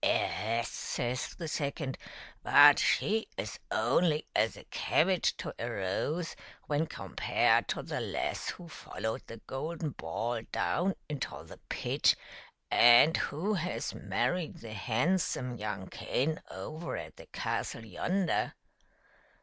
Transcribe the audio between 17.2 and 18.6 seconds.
castle yonder."